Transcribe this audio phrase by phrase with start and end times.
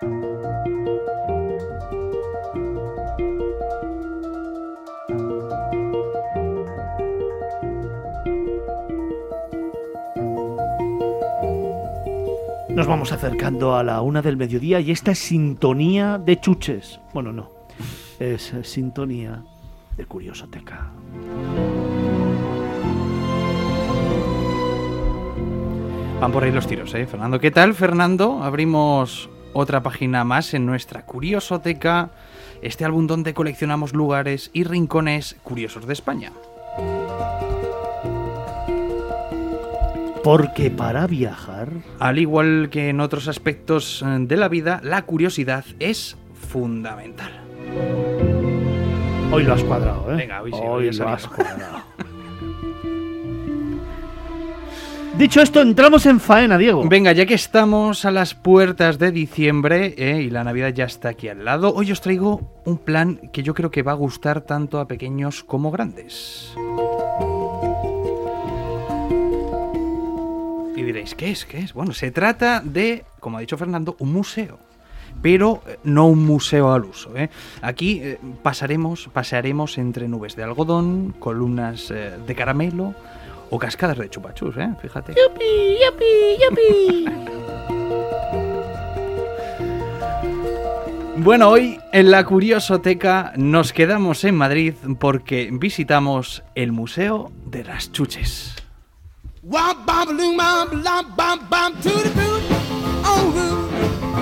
[0.00, 0.06] Nos
[12.86, 17.00] vamos acercando a la una del mediodía y esta es sintonía de chuches.
[17.12, 17.50] Bueno, no.
[18.20, 19.42] Es sintonía
[19.96, 20.92] de Curiosoteca.
[26.20, 27.04] Van por ahí los tiros, ¿eh?
[27.06, 28.44] Fernando, ¿qué tal, Fernando?
[28.44, 32.10] Abrimos otra página más en nuestra Curiosoteca,
[32.62, 36.32] este álbum donde coleccionamos lugares y rincones curiosos de España.
[40.24, 41.70] Porque para viajar...
[41.98, 47.32] Al igual que en otros aspectos eh, de la vida, la curiosidad es fundamental.
[49.30, 50.16] Hoy lo has cuadrado, ¿eh?
[50.16, 51.82] Venga, hoy sí, hoy hoy ha lo has cuadrado.
[55.18, 56.88] Dicho esto, entramos en faena, Diego.
[56.88, 61.08] Venga, ya que estamos a las puertas de diciembre eh, y la Navidad ya está
[61.08, 64.42] aquí al lado, hoy os traigo un plan que yo creo que va a gustar
[64.42, 66.54] tanto a pequeños como grandes.
[70.76, 71.44] Y diréis, ¿qué es?
[71.44, 71.74] ¿Qué es?
[71.74, 74.60] Bueno, se trata de, como ha dicho Fernando, un museo.
[75.20, 77.16] Pero eh, no un museo al uso.
[77.16, 77.28] ¿eh?
[77.60, 78.00] Aquí
[78.44, 82.94] pasaremos, pasearemos entre nubes de algodón, columnas de caramelo
[83.50, 84.70] o cascadas de chupachus, ¿eh?
[84.80, 85.14] Fíjate.
[91.20, 97.90] Bueno, hoy en la Curiosoteca nos quedamos en Madrid porque visitamos el Museo de las
[97.90, 98.54] Chuches.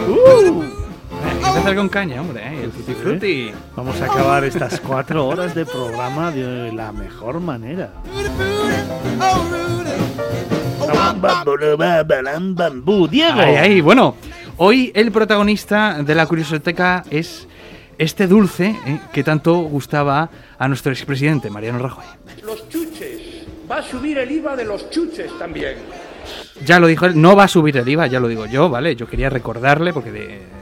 [0.08, 0.85] Uh,
[1.56, 2.64] empezar con caña, hombre, ¿eh?
[2.64, 3.50] el tutti frutti.
[3.74, 7.90] vamos a acabar estas cuatro horas de programa de la mejor manera.
[13.08, 13.84] Diego.
[13.84, 14.16] Bueno,
[14.58, 17.48] hoy el protagonista de la Curiosoteca es
[17.98, 19.00] este dulce ¿eh?
[19.12, 22.04] que tanto gustaba a nuestro expresidente Mariano Rajoy.
[22.42, 23.20] los chuches.
[23.70, 25.76] Va a subir el IVA de los chuches también.
[26.64, 28.94] Ya lo dijo él, no va a subir el IVA, ya lo digo yo, ¿vale?
[28.96, 30.55] Yo quería recordarle porque de-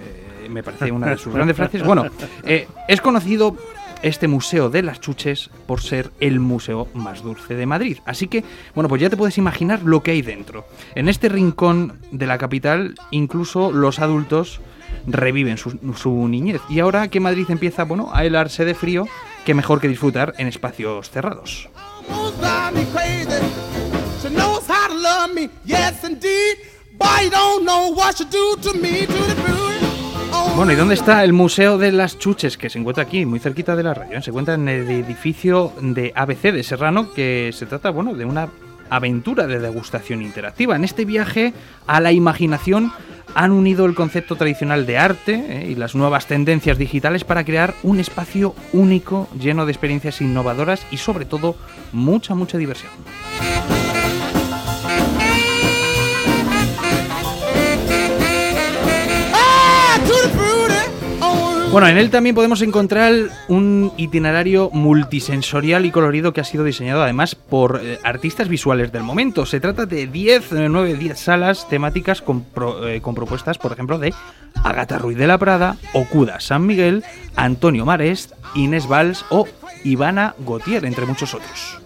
[0.55, 1.85] me parece una de sus grandes frases.
[1.85, 2.07] Bueno,
[2.45, 3.57] eh, es conocido
[4.03, 7.99] este Museo de las Chuches por ser el museo más dulce de Madrid.
[8.07, 8.45] Así que,
[8.75, 10.67] bueno, pues ya te puedes imaginar lo que hay dentro.
[10.95, 14.61] En este rincón de la capital, incluso los adultos
[15.07, 16.61] reviven su, su niñez.
[16.69, 19.07] Y ahora que Madrid empieza, bueno, a helarse de frío,
[19.45, 21.69] qué mejor que disfrutar en espacios cerrados.
[26.97, 29.07] Boy, you don't know what you do to me.
[30.57, 32.57] Bueno, ¿y dónde está el Museo de las Chuches?
[32.57, 34.19] Que se encuentra aquí, muy cerquita de la radio.
[34.19, 34.23] ¿eh?
[34.23, 38.49] Se encuentra en el edificio de ABC de Serrano, que se trata, bueno, de una
[38.89, 40.77] aventura de degustación interactiva.
[40.77, 41.53] En este viaje
[41.87, 42.93] a la imaginación
[43.35, 45.71] han unido el concepto tradicional de arte ¿eh?
[45.71, 50.99] y las nuevas tendencias digitales para crear un espacio único, lleno de experiencias innovadoras y
[50.99, 51.57] sobre todo
[51.93, 52.93] mucha, mucha diversión.
[61.75, 63.13] Bueno, en él también podemos encontrar
[63.49, 69.03] un itinerario multisensorial y colorido que ha sido diseñado además por eh, artistas visuales del
[69.03, 69.45] momento.
[69.45, 72.23] Se trata de 10, 9, 10 salas temáticas
[72.85, 74.15] eh, con propuestas, por ejemplo, de
[74.63, 77.03] Agata Ruiz de la Prada, Okuda San Miguel,
[77.35, 79.49] Antonio Marest, Inés Valls o
[79.83, 81.81] Ivana Gautier, entre muchos otros.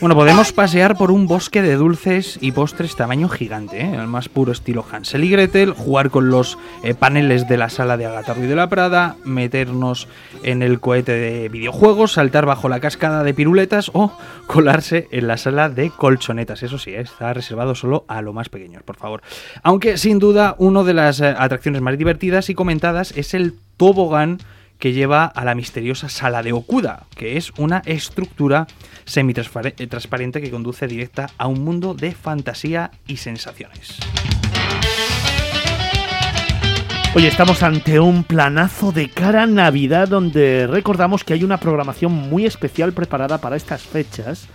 [0.00, 3.94] Bueno, podemos pasear por un bosque de dulces y postres tamaño gigante, ¿eh?
[3.94, 7.96] el más puro estilo Hansel y Gretel, jugar con los eh, paneles de la sala
[7.96, 10.08] de Agatha Ruiz de la Prada, meternos
[10.42, 14.12] en el cohete de videojuegos, saltar bajo la cascada de piruletas o
[14.48, 16.64] colarse en la sala de colchonetas.
[16.64, 17.00] Eso sí, ¿eh?
[17.00, 19.22] está reservado solo a lo más pequeños, por favor.
[19.62, 24.38] Aunque sin duda una de las atracciones más divertidas y comentadas es el tobogán
[24.78, 28.66] que lleva a la misteriosa sala de Okuda, que es una estructura
[29.04, 33.98] semi-transparente que conduce directa a un mundo de fantasía y sensaciones.
[37.14, 42.12] Oye, estamos ante un planazo de cara a Navidad donde recordamos que hay una programación
[42.12, 44.48] muy especial preparada para estas fechas,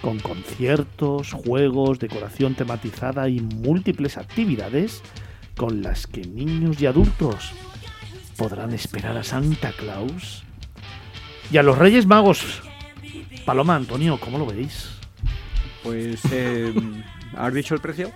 [0.00, 5.00] con conciertos, juegos, decoración tematizada y múltiples actividades
[5.56, 7.52] con las que niños y adultos
[8.40, 10.44] podrán esperar a Santa Claus
[11.52, 12.62] y a los Reyes Magos.
[13.44, 14.92] Paloma, Antonio, ¿cómo lo veis?
[15.82, 16.72] Pues, eh,
[17.36, 18.10] ¿has dicho el precio?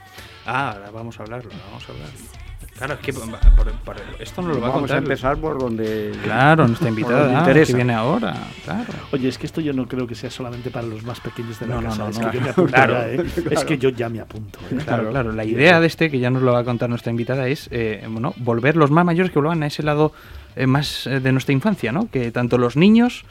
[0.47, 2.44] Ah, ahora vamos a hablarlo, vamos a hablarlo.
[2.77, 4.97] Claro, es que por- por- por- esto no lo va a Vamos contar.
[4.97, 6.13] a empezar por donde.
[6.25, 7.71] Claro, nuestra invitada interesa.
[7.71, 8.35] que viene ahora.
[8.65, 8.85] Claro.
[9.13, 11.69] Oye, es que esto yo no creo que sea solamente para los más pequeños de
[11.69, 11.99] la No, no, casa.
[12.03, 12.31] no, es no.
[12.31, 13.25] que yo me apunto Claro, ya, ¿eh?
[13.53, 14.59] Es que yo ya me apunto.
[14.73, 14.77] ¿eh?
[14.85, 15.33] Claro, claro.
[15.33, 18.05] La idea de este, que ya nos lo va a contar nuestra invitada, es eh,
[18.09, 20.13] bueno, volver los más mayores que vuelvan a ese lado
[20.57, 22.11] eh, más de nuestra infancia, ¿no?
[22.11, 23.25] Que tanto los niños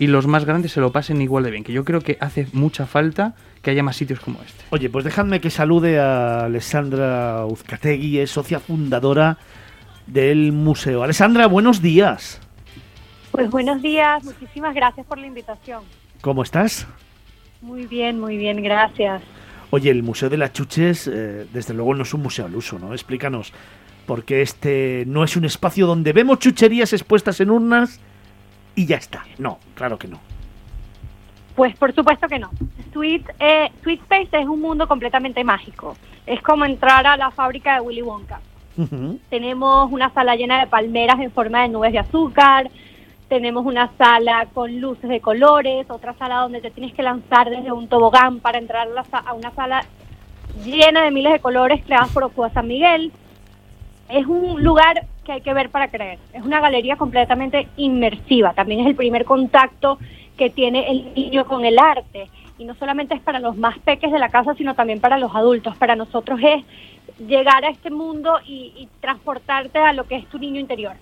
[0.00, 1.62] y los más grandes se lo pasen igual de bien.
[1.62, 4.64] Que yo creo que hace mucha falta que haya más sitios como este.
[4.70, 9.36] Oye, pues dejadme que salude a Alessandra Uzcategui, es socia fundadora
[10.06, 11.02] del museo.
[11.02, 12.40] Alessandra, buenos días.
[13.30, 15.82] Pues buenos días, muchísimas gracias por la invitación.
[16.22, 16.86] ¿Cómo estás?
[17.60, 19.20] Muy bien, muy bien, gracias.
[19.68, 22.78] Oye, el Museo de las Chuches, eh, desde luego no es un museo al uso,
[22.78, 22.94] ¿no?
[22.94, 23.52] Explícanos,
[24.06, 28.00] porque este no es un espacio donde vemos chucherías expuestas en urnas
[28.74, 29.24] y ya está.
[29.38, 30.18] No, claro que no.
[31.56, 32.50] Pues por supuesto que no.
[32.92, 35.96] Sweet, eh, Sweet Space es un mundo completamente mágico.
[36.26, 38.40] Es como entrar a la fábrica de Willy Wonka.
[39.28, 42.70] Tenemos una sala llena de palmeras en forma de nubes de azúcar.
[43.28, 47.72] Tenemos una sala con luces de colores, otra sala donde te tienes que lanzar desde
[47.72, 49.84] un tobogán para entrar a, la sa- a una sala
[50.64, 53.12] llena de miles de colores creadas por Ocuba San Miguel.
[54.12, 56.18] Es un lugar que hay que ver para creer.
[56.32, 58.52] Es una galería completamente inmersiva.
[58.54, 59.98] También es el primer contacto
[60.36, 62.28] que tiene el niño con el arte.
[62.58, 65.34] Y no solamente es para los más peques de la casa, sino también para los
[65.34, 65.76] adultos.
[65.76, 66.64] Para nosotros es
[67.26, 70.92] llegar a este mundo y, y transportarte a lo que es tu niño interior.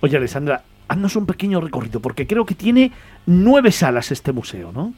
[0.00, 2.92] Oye, Alessandra, haznos un pequeño recorrido, porque creo que tiene
[3.26, 4.92] nueve salas este museo, ¿no?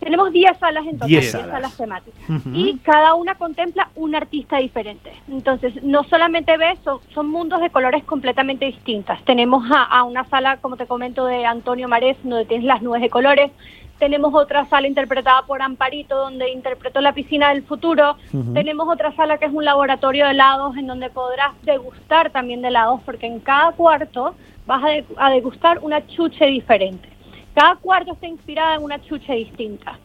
[0.00, 1.50] Tenemos 10 salas en total, Diez 10 salas.
[1.50, 1.76] salas.
[1.76, 2.20] temáticas.
[2.54, 5.12] Y cada una contempla un artista diferente.
[5.28, 9.22] Entonces, no solamente ves, son, son mundos de colores completamente distintas.
[9.24, 13.02] Tenemos a, a una sala, como te comento, de Antonio Marés, donde tienes las nubes
[13.02, 13.50] de colores.
[13.98, 18.16] Tenemos otra sala interpretada por Amparito, donde interpretó la piscina del futuro.
[18.54, 22.68] Tenemos otra sala que es un laboratorio de helados, en donde podrás degustar también de
[22.68, 24.34] helados, porque en cada cuarto
[24.66, 27.10] vas a, de- a degustar una chuche diferente.
[27.60, 29.98] Cada cuarto está inspirada en una chuche distinta.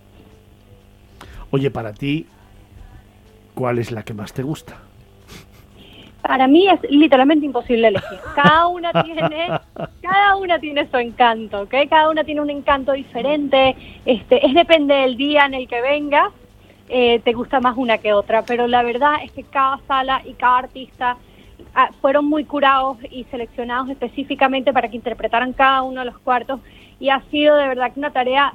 [1.51, 2.27] Oye, para ti,
[3.53, 4.77] ¿cuál es la que más te gusta?
[6.21, 8.19] Para mí es literalmente imposible elegir.
[8.35, 9.47] Cada una tiene,
[10.01, 11.73] cada una tiene su encanto, ¿ok?
[11.89, 13.77] Cada una tiene un encanto diferente.
[14.05, 16.33] Este, es depende del día en el que vengas,
[16.89, 18.41] eh, te gusta más una que otra.
[18.41, 21.15] Pero la verdad es que cada sala y cada artista
[21.73, 26.59] ah, fueron muy curados y seleccionados específicamente para que interpretaran cada uno de los cuartos
[26.99, 28.53] y ha sido de verdad que una tarea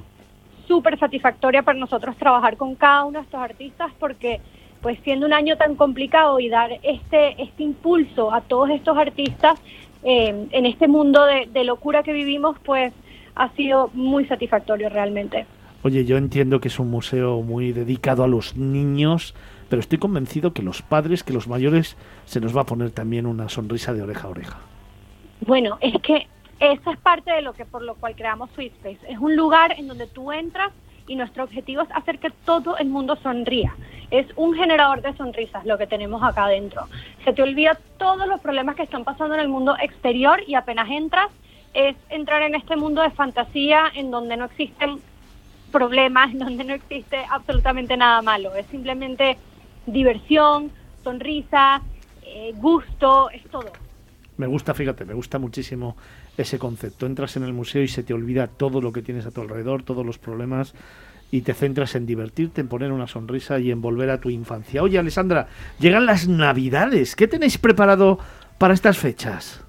[0.67, 4.41] súper satisfactoria para nosotros trabajar con cada uno de estos artistas porque
[4.81, 9.61] pues siendo un año tan complicado y dar este este impulso a todos estos artistas
[10.03, 12.93] eh, en este mundo de, de locura que vivimos pues
[13.35, 15.47] ha sido muy satisfactorio realmente.
[15.83, 19.35] Oye, yo entiendo que es un museo muy dedicado a los niños,
[19.71, 21.97] pero estoy convencido que los padres, que los mayores,
[22.27, 24.59] se nos va a poner también una sonrisa de oreja a oreja.
[25.47, 26.27] Bueno, es que
[26.61, 29.13] esa es parte de lo que por lo cual creamos Sweet Space.
[29.13, 30.71] Es un lugar en donde tú entras
[31.07, 33.75] y nuestro objetivo es hacer que todo el mundo sonría.
[34.11, 36.87] Es un generador de sonrisas lo que tenemos acá adentro.
[37.25, 40.89] Se te olvida todos los problemas que están pasando en el mundo exterior y apenas
[40.91, 41.31] entras
[41.73, 45.01] es entrar en este mundo de fantasía en donde no existen
[45.73, 48.55] problemas, en donde no existe absolutamente nada malo.
[48.55, 49.39] Es simplemente
[49.87, 50.71] diversión,
[51.03, 51.81] sonrisa,
[52.23, 53.73] eh, gusto, es todo.
[54.37, 55.97] Me gusta, fíjate, me gusta muchísimo
[56.37, 57.07] ese concepto.
[57.07, 59.83] Entras en el museo y se te olvida todo lo que tienes a tu alrededor,
[59.83, 60.75] todos los problemas,
[61.31, 64.83] y te centras en divertirte, en poner una sonrisa y en volver a tu infancia.
[64.83, 67.15] Oye, Alessandra, llegan las Navidades.
[67.15, 68.19] ¿Qué tenéis preparado
[68.59, 69.63] para estas fechas?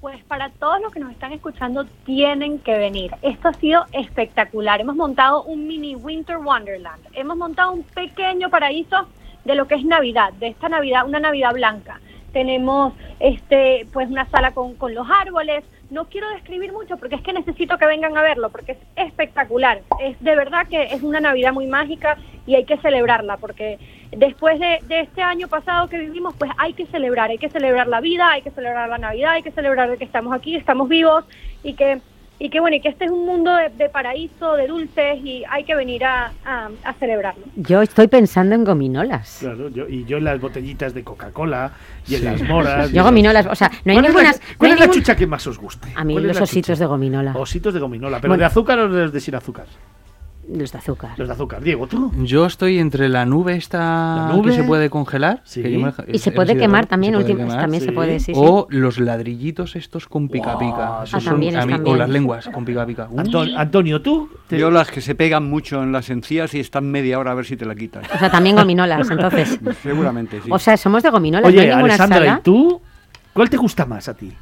[0.00, 3.12] Pues para todos los que nos están escuchando tienen que venir.
[3.22, 4.80] Esto ha sido espectacular.
[4.80, 7.02] Hemos montado un mini Winter Wonderland.
[7.12, 9.08] Hemos montado un pequeño paraíso
[9.44, 12.00] de lo que es Navidad, de esta Navidad, una Navidad blanca.
[12.32, 15.64] Tenemos este pues una sala con, con los árboles.
[15.90, 19.82] No quiero describir mucho porque es que necesito que vengan a verlo porque es espectacular.
[20.00, 23.78] Es de verdad que es una Navidad muy mágica y hay que celebrarla porque
[24.12, 27.86] después de, de este año pasado que vivimos, pues hay que celebrar, hay que celebrar
[27.86, 31.24] la vida, hay que celebrar la Navidad, hay que celebrar que estamos aquí, estamos vivos
[31.62, 32.00] y que
[32.40, 35.44] y que bueno, y que este es un mundo de, de paraíso, de dulces y
[35.48, 37.44] hay que venir a, a- a celebrarlo.
[37.54, 39.36] Yo estoy pensando en gominolas.
[39.40, 41.70] Claro, yo, y yo en las botellitas de Coca-Cola
[42.08, 42.90] y en las moras.
[42.90, 44.32] Yo gominolas, o sea, no hay ¿Cuál es la- ninguna...
[44.32, 45.88] no ¿Cuál hay es la ningún- chucha que más os guste?
[45.94, 46.80] A mí ¿Cuál es los la ositos chucha?
[46.80, 47.32] de gominola.
[47.36, 48.40] Ositos de gominola, pero Bueno.
[48.40, 49.66] de azúcar o de, de sin azúcar.
[50.52, 51.10] Los de azúcar.
[51.16, 51.62] Los de azúcar.
[51.62, 52.10] Diego, ¿tú?
[52.24, 54.50] Yo estoy entre la nube esta ¿La nube?
[54.50, 55.42] que se puede congelar.
[55.44, 55.62] Sí.
[55.62, 57.86] que yo me- Y se puede quemar también, también sí.
[57.86, 58.32] se puede, sí.
[58.34, 61.02] O los ladrillitos estos con pica pica.
[61.02, 63.08] Ah, también a mí- o las lenguas con pica pica.
[63.16, 64.28] Anton- Antonio, ¿tú?
[64.48, 67.34] Te- Yo las que se pegan mucho en las encías y están media hora a
[67.34, 68.06] ver si te la quitas.
[68.12, 69.58] O sea, también gominolas, entonces.
[69.82, 70.48] Seguramente, sí.
[70.50, 72.36] O sea, somos de gominolas, no hay Oye, ninguna Alessandra, sala.
[72.40, 72.80] ¿y tú?
[73.32, 74.32] ¿Cuál te gusta más a ti?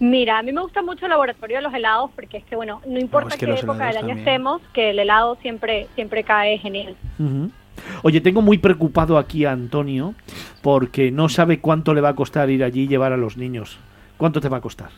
[0.00, 2.80] Mira, a mí me gusta mucho el laboratorio de los helados porque es que, bueno,
[2.86, 4.18] no importa es que qué época del año también.
[4.18, 6.96] estemos, que el helado siempre, siempre cae genial.
[7.18, 7.50] Ujú.
[8.02, 10.14] Oye, tengo muy preocupado aquí a Antonio
[10.62, 13.78] porque no sabe cuánto le va a costar ir allí y llevar a los niños.
[14.16, 14.90] ¿Cuánto te va a costar?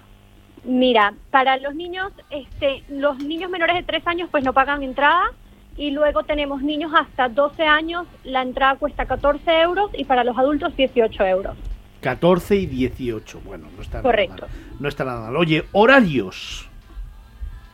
[0.64, 5.32] Mira, para los niños, este, los niños menores de 3 años pues no pagan entrada
[5.76, 10.36] y luego tenemos niños hasta 12 años, la entrada cuesta 14 euros y para los
[10.36, 11.56] adultos 18 euros.
[12.00, 13.40] 14 y 18.
[13.44, 14.46] Bueno, no está Correcto.
[14.46, 14.76] nada mal.
[14.80, 15.36] No está nada mal.
[15.36, 16.68] Oye, horarios.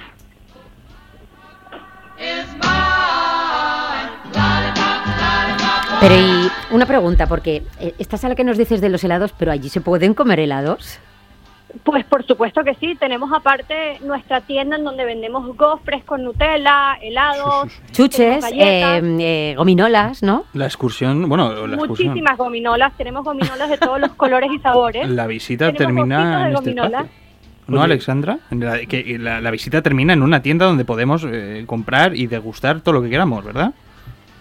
[6.00, 9.50] Pero y una pregunta, porque eh, esta sala que nos dices de los helados, pero
[9.52, 10.98] allí se pueden comer helados.
[11.84, 16.94] Pues por supuesto que sí, tenemos aparte nuestra tienda en donde vendemos gofres con Nutella,
[17.02, 19.02] helados, Chuches, galletas.
[19.02, 20.44] eh, eh, gominolas, ¿no?
[20.54, 22.08] La excursión, bueno, la excursión.
[22.08, 25.08] Muchísimas gominolas, tenemos gominolas de todos los colores y sabores.
[25.08, 27.08] La visita Tenemos termina de en este.
[27.68, 27.82] ¿No.
[27.82, 28.38] Alexandra?
[28.50, 32.26] En la, que la, la visita termina en una tienda donde podemos eh, comprar y
[32.28, 33.72] degustar todo lo que queramos, ¿verdad?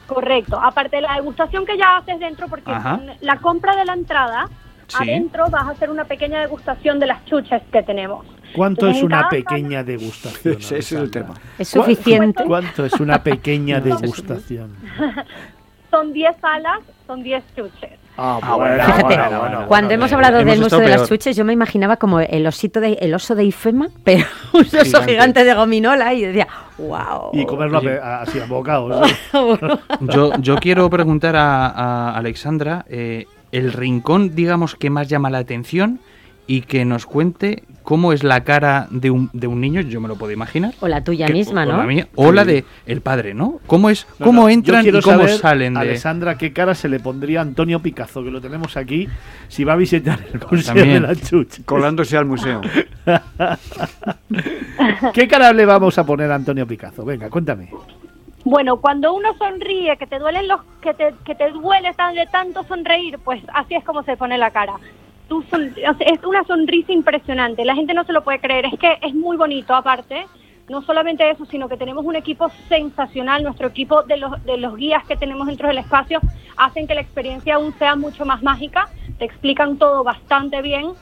[0.08, 3.00] Correcto, aparte de la degustación que ya haces dentro, porque Ajá.
[3.22, 4.48] la compra de la entrada,
[4.88, 4.98] Sí.
[5.02, 8.24] adentro vas a hacer una pequeña degustación de las chuches que tenemos.
[8.56, 10.58] ¿Cuánto Entonces, es una pequeña degustación?
[10.60, 11.34] Ese es el tema.
[11.58, 12.44] Es ¿Cuá- suficiente.
[12.46, 14.76] ¿Cuánto es una pequeña degustación?
[15.92, 17.98] Son 10 alas, son 10 chuches.
[18.17, 21.10] Ah, bueno, Fíjate, bueno, bueno, cuando bueno, hemos hablado hemos del estado de las.
[21.10, 24.77] Chuches, yo me imaginaba como el osito de, el oso de Ifema, pero un oso
[24.77, 25.12] Gigante.
[25.12, 27.31] gigante, de gominola y decía, wow.
[27.34, 29.12] Y comerlo así a bocados.
[30.01, 35.39] Yo, yo quiero preguntar a, a Alexandra eh, el rincón, digamos, que más llama la
[35.39, 36.00] atención
[36.48, 40.08] y que nos cuente cómo es la cara de un, de un niño, yo me
[40.08, 40.74] lo puedo imaginar.
[40.80, 41.78] O la tuya que- misma, o ¿no?
[41.78, 43.60] la mía, o la de el padre, ¿no?
[43.68, 46.88] ¿Cómo es, No, cómo no, entran y cómo saber, salen de Alessandra, ¿qué cara se
[46.90, 49.08] le pondría a Antonio Picazo, que lo tenemos aquí,
[49.48, 50.94] si va a visitar el Museo También.
[50.94, 51.62] de la Chucha?
[51.66, 52.62] Colándose al museo.
[55.14, 57.06] ¿Qué cara le vamos a poner a Antonio Picazo?
[57.06, 57.70] Venga, cuéntame.
[58.44, 62.28] Bueno, cuando uno sonríe, que te duelen los, que te, que te duele tan- de
[62.28, 64.74] tanto sonreír, pues así es como se pone la cara.
[65.29, 67.65] Es una sonrisa impresionante.
[67.65, 68.65] La gente no se lo puede creer.
[68.65, 70.27] Es que es muy bonito, aparte.
[70.70, 73.44] No solamente eso, sino que tenemos un equipo sensacional.
[73.44, 76.20] Nuestro equipo de los, de los guías que tenemos dentro del espacio
[76.58, 78.89] hacen que la experiencia aún sea mucho más mágica.
[79.17, 80.94] Te explican todo bastante bien.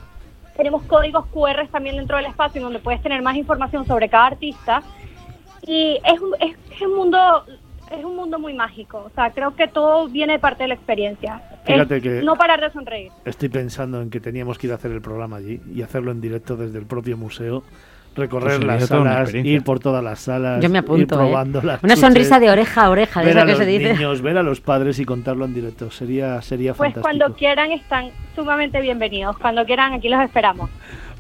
[0.56, 4.84] Tenemos códigos QR también dentro del espacio donde puedes tener más información sobre cada artista
[5.66, 7.46] y es un, es, es un mundo
[7.92, 10.74] es un mundo muy mágico o sea creo que todo viene de parte de la
[10.76, 14.74] experiencia Fíjate Es que- no parar de sonreír Estoy pensando en que teníamos que ir
[14.74, 17.64] a hacer el programa allí y hacerlo en directo desde el propio museo,
[18.16, 21.18] recorrer Pues las salas, ir por todas las salas, Yo me ir apunto, ¿eh?
[21.18, 23.60] probando las Una chuches, sonrisa de oreja a oreja, de ver esa a que los
[23.60, 23.94] se dice.
[23.94, 25.90] niños, ver a los padres y contarlo en directo.
[25.90, 27.02] Sería, sería pues fantástico.
[27.02, 30.70] cuando quieran están sumamente bienvenidos cuando quieran aquí los esperamos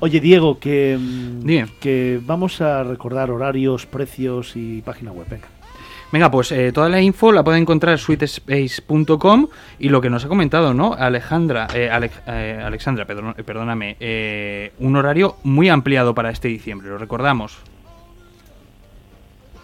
[0.01, 5.25] Oye, Diego, que, mm, que vamos a recordar horarios, precios y página web.
[5.29, 5.47] Venga.
[6.13, 9.48] Venga, pues eh, toda la info la pueden encontrar en sweetspace.com
[9.79, 10.93] y lo que nos ha comentado, ¿no?
[10.93, 11.89] Alejandra, eh,
[12.27, 17.58] eh, Alexandra, perdón- eh, perdóname, eh, un horario muy ampliado para este diciembre, lo recordamos.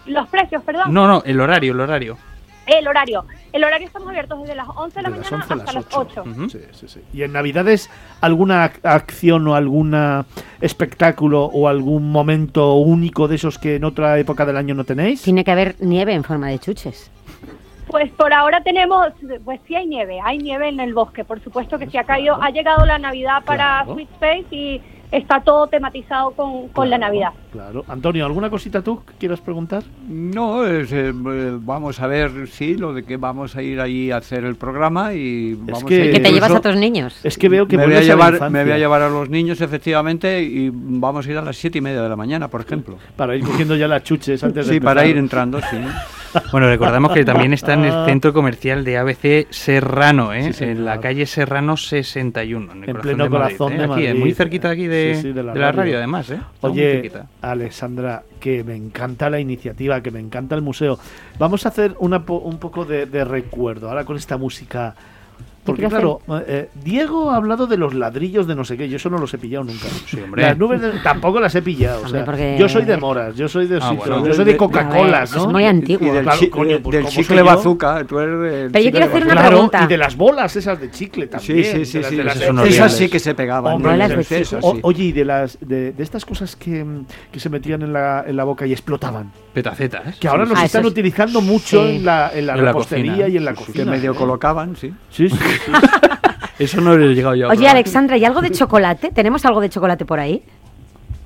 [0.08, 2.18] los precios perdón No, no, el horario, el horario.
[2.66, 5.54] el horario el horario estamos abiertos desde las 11 de la De las mañana 11
[5.54, 6.50] a hasta las las 8 Ujú.
[6.50, 7.02] Sí, sí, sí.
[7.14, 7.90] ¿Y en Navidades
[8.22, 9.96] alguna ac- acción o algún
[10.62, 15.22] espectáculo o algún momento único de esos que en otra época del año no tenéis?
[15.22, 17.12] Tiene que haber nieve en forma de chuches.
[17.88, 19.08] Pues por ahora tenemos,
[19.44, 22.40] pues sí hay nieve, hay nieve en el bosque, por supuesto que sí ha caído,
[22.40, 23.94] ha llegado la Navidad para Claro.
[23.96, 27.30] Sweet Space y está todo tematizado con, con la Navidad.
[27.52, 27.84] Claro.
[27.88, 29.84] Antonio, ¿alguna cosita tú que quieras preguntar?
[30.08, 34.12] No, es, eh, eh, vamos a ver, sí, lo de que vamos a ir ahí
[34.12, 37.20] a hacer el programa y vamos que- a ir Que te llevas a tus niños.
[37.24, 38.50] Es que veo que me voy, a a llevar, infancia.
[38.50, 41.80] me voy a llevar a los niños, efectivamente, y vamos a ir a las siete
[41.80, 42.98] y media de la mañana, por ejemplo.
[43.16, 45.78] Para ir cogiendo ya las chuches antes de Sí, para ir entrando, sí.
[46.52, 50.54] Bueno, recordamos que también está en el centro comercial de ABC Serrano, ¿eh?
[50.54, 52.72] Sí, en la calle Serrano 61.
[52.72, 53.78] En, el En corazón pleno de corazón ¿eh?
[53.78, 54.16] de Aquí, Madrid.
[54.16, 55.98] muy cerquita de aquí de, Sí, sí, de la, radio.
[55.98, 56.30] además.
[56.32, 56.40] ¿eh?
[56.62, 57.26] Oye, cerquita.
[57.42, 61.00] Alexandra, que me encanta la iniciativa, que me encanta el museo.
[61.38, 64.96] Vamos a hacer una po- un poco de, de recuerdo ahora con esta música.
[65.64, 69.10] Porque claro, eh, Diego ha hablado de los ladrillos de no sé qué, yo eso
[69.10, 69.88] no los he pillado nunca.
[70.08, 70.42] Sí, hombre.
[70.44, 71.98] Las nubes de- tampoco las he pillado.
[71.98, 74.26] o Hombre, sea, porque- Yo soy de moras, yo soy de Ah, bueno.
[74.26, 75.42] yo soy de De- Coca-Colas, ¿no?
[75.44, 76.08] es muy antiguo.
[76.08, 78.04] Y del, Claro, chi- coño, de- pues del como soy chicle bazooka.
[78.06, 79.32] Tú eres Pero yo quiero hacer una.
[79.34, 79.84] Claro, pregunta.
[79.84, 81.64] y de las bolas esas de chicle también.
[81.64, 82.46] Sí, sí, sí, de las- sí.
[82.46, 83.74] de las- esas sí que se pegaban.
[83.76, 84.62] Hombre, Bolas de Esas chicle.
[84.62, 84.68] sí.
[84.68, 86.86] O- oye, y de las de, de estas cosas que,
[87.32, 89.32] que se metían en la, en la boca y explotaban.
[89.54, 90.18] Petacetas.
[90.18, 91.96] Que ahora Sí, nos Ah, están utilizando mucho sí.
[91.98, 93.84] en la, en la En repostería y en la cocina.
[93.84, 94.94] que medio colocaban, sí.
[95.10, 95.72] Sí, sí, sí.
[96.60, 97.68] Eso no he llegado yo a Oye.
[97.68, 99.12] Alexandra, ¿y algo de chocolate?
[99.12, 100.44] ¿Tenemos algo de chocolate por ahí?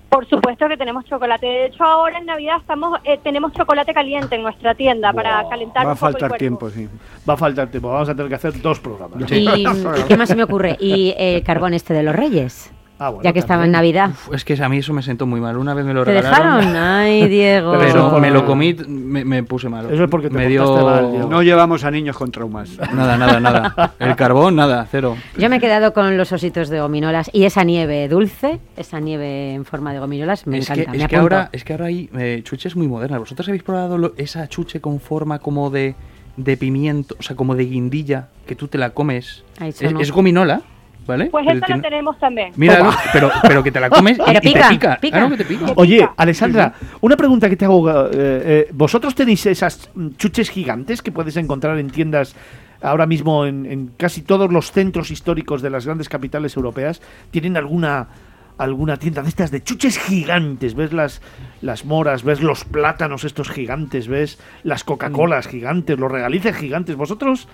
[0.09, 1.45] Por supuesto que tenemos chocolate.
[1.47, 5.87] De hecho, ahora en Navidad estamos eh, tenemos chocolate caliente en nuestra tienda para calentar
[5.87, 6.87] Va a un poco el faltar tiempo, sí.
[7.27, 9.17] Va a faltar tiempo, vamos a tener que hacer dos programas.
[9.27, 9.37] Sí.
[9.37, 9.65] ¿Y, ¿y
[10.07, 10.77] qué más se me ocurre?
[10.79, 12.71] ¿Y el carbón este de los reyes?
[12.99, 13.71] Ah, bueno, ya que estaba en.
[13.71, 14.11] Navidad.
[14.11, 15.57] Uf, es que a mí eso me sentó muy mal.
[15.57, 16.59] Una vez me lo ¿Te regalaron.
[16.59, 16.75] dejaron?
[16.77, 17.75] Ay, Diego.
[17.77, 19.89] Pero me lo comí, me, me puse malo.
[19.89, 20.83] Eso es porque te me dio...
[20.85, 21.29] mal.
[21.29, 22.77] No llevamos a niños con traumas.
[22.93, 23.93] Nada, nada, nada.
[23.99, 25.17] El carbón, nada, cero.
[25.37, 29.53] Yo me he quedado con los ositos de gominolas y esa nieve dulce, esa nieve
[29.55, 30.91] en forma de gominolas, me es encanta.
[30.91, 33.19] que, me es, que ahora, es que ahora hay eh, chuches muy modernas.
[33.19, 35.95] ¿Vosotros habéis probado lo- esa chuche con forma como de,
[36.37, 39.43] de pimiento, o sea, como de guindilla, que tú te la comes?
[39.59, 39.99] Eso Es, no.
[39.99, 40.61] es gominola,
[41.05, 41.25] ¿vale?
[41.25, 42.53] Pues Pero esa tiene- la tenemos también.
[42.55, 44.97] Mira, no, pero, pero que te la comes y, Pero y te pica, pica.
[45.01, 45.17] pica.
[45.17, 45.65] Claro que te pica.
[45.75, 47.89] Oye, Alessandra, una pregunta que te hago.
[47.89, 52.35] eh, eh, ¿Vosotros tenéis esas mm, chuches gigantes que puedes encontrar en tiendas
[52.81, 57.01] ahora mismo en, en casi todos los centros históricos de las grandes capitales europeas?
[57.31, 58.07] ¿Tienen alguna
[58.55, 60.75] alguna tienda de estas de chuches gigantes?
[60.75, 61.21] ¿Ves las,
[61.61, 62.23] las moras?
[62.23, 64.07] ¿Ves los plátanos estos gigantes?
[64.07, 65.97] ¿Ves las Coca-Colas gigantes?
[65.97, 66.95] ¿Los regalices gigantes?
[66.95, 67.47] ¿Vosotros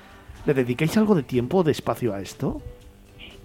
[0.45, 2.61] le dedicáis algo de tiempo o de espacio a esto?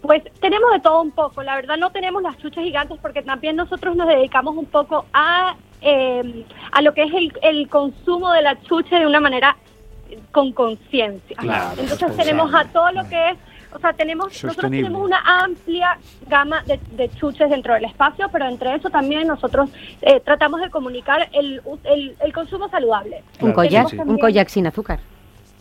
[0.05, 1.43] Pues tenemos de todo un poco.
[1.43, 5.57] La verdad no tenemos las chuchas gigantes porque también nosotros nos dedicamos un poco a,
[5.81, 9.57] eh, a lo que es el, el consumo de la chuche de una manera
[10.11, 11.35] eh, con conciencia.
[11.39, 13.39] Claro, Entonces tenemos a todo lo que es,
[13.73, 15.97] o sea, tenemos nosotros tenemos una amplia
[16.29, 19.71] gama de, de chuches dentro del espacio, pero entre eso también nosotros
[20.03, 23.25] eh, tratamos de comunicar el, el, el consumo saludable.
[23.41, 24.03] Un koyak, sí, sí.
[24.05, 25.01] un koyak sin azúcar.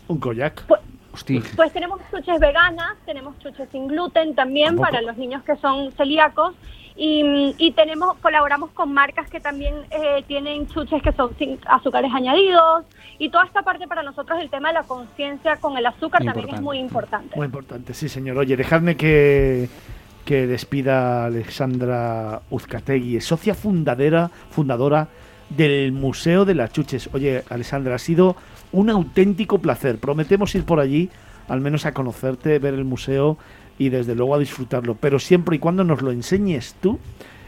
[0.10, 0.66] Un koyak.
[0.68, 0.82] Pues,
[1.14, 1.42] Hostia.
[1.56, 4.90] pues tenemos chuches veganas, tenemos chuches sin gluten también Tampoco.
[4.90, 6.56] para los niños que son celíacos
[6.96, 12.12] y, y tenemos colaboramos con marcas que también eh, tienen chuches que son sin azúcares
[12.14, 12.86] añadidos
[13.20, 16.50] y toda esta parte para nosotros el tema de la conciencia con el azúcar también
[16.54, 17.36] es muy importante.
[17.36, 18.38] Muy importante, sí, señor.
[18.38, 19.70] Oye, dejadme que,
[20.26, 25.08] que despida a Alexandra Uzcategui, socia fundadera, fundadora
[25.50, 27.10] del Museo de las Chuches.
[27.14, 28.36] Oye, Alexandra, ha sido
[28.74, 29.98] un auténtico placer.
[29.98, 31.10] Prometemos ir por allí,
[31.48, 33.38] al menos a conocerte, ver el museo
[33.78, 34.96] y desde luego a disfrutarlo.
[34.96, 37.00] Pero siempre y cuando nos lo enseñes tú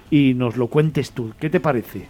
[0.10, 1.34] y nos lo cuentes tú.
[1.40, 2.08] ¿Qué te parece?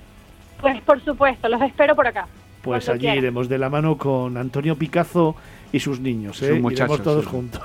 [0.61, 2.27] Pues por supuesto, los espero por acá.
[2.61, 3.17] Pues allí quieran.
[3.17, 5.35] iremos de la mano con Antonio Picazo
[5.71, 6.41] y sus niños.
[6.41, 6.49] ¿eh?
[6.49, 7.31] Sus muchachos, iremos todos sí.
[7.31, 7.61] juntos.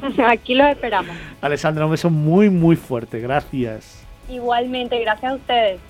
[0.26, 1.14] Aquí los esperamos.
[1.40, 3.20] Alessandra, un beso muy, muy fuerte.
[3.20, 4.04] Gracias.
[4.28, 5.80] Igualmente, gracias a ustedes.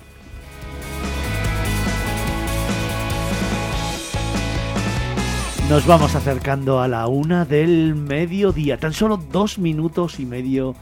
[5.69, 8.79] Nos vamos acercando a la una del mediodía.
[8.79, 10.73] Tan solo dos minutos y medio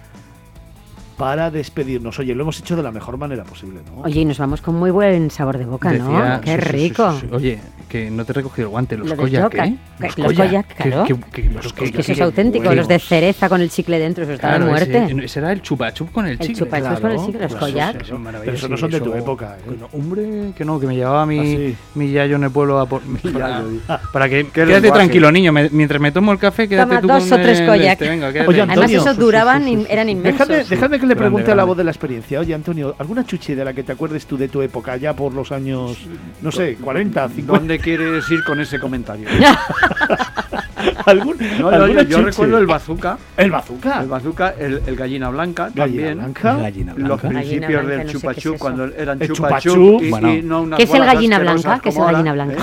[1.18, 2.18] para despedirnos.
[2.20, 4.04] Oye, lo hemos hecho de la mejor manera posible, ¿no?
[4.04, 6.40] Oye, y nos vamos con muy buen sabor de boca, ¿no?
[6.40, 7.12] Qué sí, rico.
[7.20, 7.28] sí, sí.
[7.34, 9.76] Oye, que no te he recogido el guante, los koyak, ¿eh?
[10.16, 11.04] que- los koyak, claro.
[11.06, 12.78] Que, que- que- los Es koyak, que eso es qué auténtico, buenos.
[12.84, 15.06] los de cereza con el chicle dentro, eso está de muerte.
[15.06, 16.68] ese- ese era el chupa chup con el El chicle.
[16.70, 18.02] con el chicle, los Claro, koyak.
[18.02, 19.72] eso es maravilloso, Pero eso no son de tu eso- época, ¿eh?
[19.80, 21.76] no, hombre, que no, que me llevaba mi, Ah, sí.
[21.96, 23.02] mi yayo en el pueblo a por,
[23.34, 23.82] para, yayo, di.
[24.12, 24.92] para que Qué quédate lenguaje.
[25.00, 27.62] tranquilo, niño, me- mientras me tomo el café, quédate Toma tú dos con o tres
[27.62, 28.02] koyak.
[28.02, 28.46] este.
[28.48, 30.48] Oye, Además, esos duraban, in- eran inmensos.
[30.48, 32.40] Dejadme, dejadme que le pregunte a la voz de la experiencia.
[32.40, 35.34] Oye, Antonio, ¿alguna chuchi de la que te acuerdes tú de tu época, ya por
[35.34, 35.98] los años,
[36.42, 37.77] no sé, 40, 50?
[37.78, 39.28] ¿Dónde quieres ir con ese comentario?
[41.06, 42.24] ¿Algún, No, yo, alguna yo chuchi?
[42.30, 44.02] recuerdo el bazooka, El bazooka.
[44.02, 46.18] el bazooka, el, el gallina blanca Gallina también.
[46.18, 46.56] blanca.
[46.58, 47.28] Gallina Los blanca.
[47.30, 50.02] principios Gallina blanca, del no sé es cuando eran El chupa chupa chup chup.
[50.04, 50.34] y, Bueno.
[50.34, 51.80] y no unas ¿Qué es el gallina blanca?
[51.80, 52.54] ¿Qué es el gallina blanca?
[52.56, 52.58] ¿eh?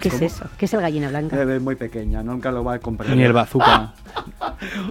[0.00, 0.46] ¿Qué es eso?
[0.56, 1.40] ¿Qué es el gallina blanca?
[1.42, 3.16] Eh, muy pequeña, nunca lo va a comprender.
[3.16, 3.92] Ni el bazooka.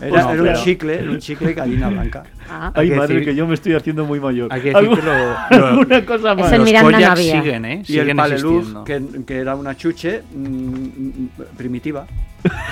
[0.01, 2.23] Era, Pues no, era un chicle, era un chicle gallina blanca.
[2.49, 2.71] Ah.
[2.75, 4.51] Ay, madre, decir- que yo me estoy haciendo muy mayor.
[4.51, 6.51] Hay que decir que ¿Alguna, lo- alguna cosa más?
[6.51, 7.41] Los Miranda no koyak había.
[7.41, 7.73] siguen, ¿eh?
[7.75, 8.83] Y el Siguen paleluz, existiendo.
[9.19, 12.05] que, que era una chuche mm, mm, primitiva.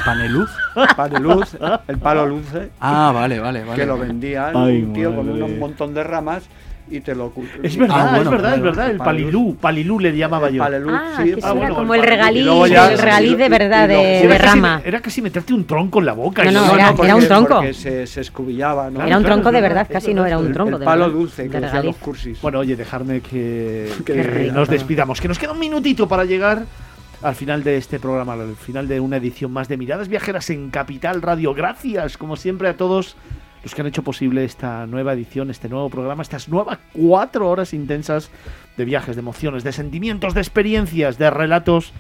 [0.06, 0.50] ¿Paneluz?
[0.96, 3.80] Paleluz, el palo luce, Ah, vale, vale, vale.
[3.82, 6.44] que lo vendía Ay, un tío con un montón de ramas
[6.90, 7.34] y te lo...
[7.64, 8.90] Es verdad, Ah, bueno, es verdad, es verdad.
[8.92, 10.64] El palilú, palilú le llamaba El yo.
[10.64, 13.46] palelú, Ah, sí, el ah, era bueno, como el el luego ya- el regaliz de
[13.46, 14.82] y- verdad, de, Era de casi- rama.
[14.86, 16.44] Era casi meterte un tronco en la boca.
[16.44, 17.56] No, no, eso- era- porque- un tronco.
[17.56, 19.02] Porque se, se escubillaba, ¿no?
[19.06, 21.18] Era un tronco de verdad, casi no era un el, tronco el de palo verdad.
[21.20, 21.86] dulce de que regaliz.
[21.86, 22.42] los cursis.
[22.42, 25.20] Bueno, oye, dejarme que, Que nos despidamos.
[25.22, 26.64] Que nos queda un minutito para llegar
[27.24, 30.70] al final de este programa, al final de una edición más de Miradas Viajeras en
[30.70, 31.54] Capital Radio.
[31.56, 33.16] Gracias, como siempre, a todos
[33.66, 37.74] los que han hecho posible esta nueva edición, este nuevo programa, estas nuevas cuatro horas
[37.74, 38.30] intensas
[38.78, 41.92] de viajes, de emociones, de sentimientos, de experiencias, de relatos.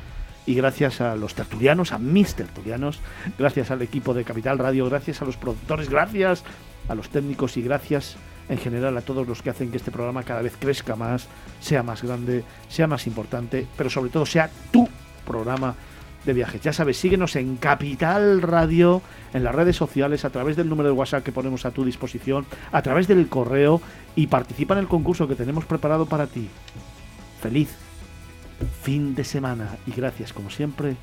[0.45, 2.99] Y gracias a los tertulianos, a mis tertulianos,
[3.39, 6.43] gracias al equipo de Capital Radio, gracias a los productores, gracias
[6.88, 8.15] a los técnicos y gracias
[8.47, 11.28] en general a todos los que hacen que este programa cada vez crezca más,
[11.62, 14.88] sea más grande, sea más importante, pero sobre todo sea tu
[15.25, 15.73] programa
[16.26, 16.62] de viajes.
[16.62, 19.02] Ya sabes, síguenos en Capital Radio,
[19.34, 22.46] en las redes sociales, a través del número de WhatsApp que ponemos a tu disposición,
[22.72, 23.82] a través del correo
[24.16, 26.50] y participa en el concurso que tenemos preparado para ti.
[27.42, 27.70] Feliz
[28.82, 30.96] fin de semana y gracias como siempre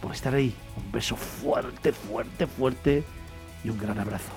[0.00, 0.54] por estar ahí.
[0.76, 3.04] Un beso fuerte, fuerte, fuerte
[3.64, 4.32] y un gran abrazo.